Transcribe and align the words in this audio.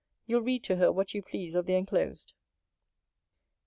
You'll 0.25 0.41
read 0.41 0.63
to 0.63 0.77
her 0.77 0.91
what 0.91 1.13
you 1.13 1.21
please 1.21 1.53
of 1.53 1.67
the 1.67 1.75
enclosed. 1.75 2.33